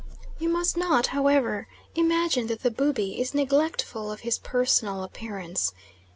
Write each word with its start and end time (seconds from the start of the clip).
You 0.39 0.49
must 0.49 0.77
not, 0.77 1.05
however, 1.13 1.67
imagine 1.93 2.47
that 2.47 2.63
the 2.63 2.71
Bubi 2.71 3.21
is 3.21 3.35
neglectful 3.35 4.11
of 4.11 4.21
his 4.21 4.39
personal 4.39 5.03
appearance. 5.03 5.73